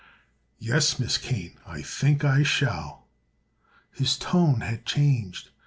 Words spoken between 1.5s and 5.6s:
I think I shall." His tone had changed.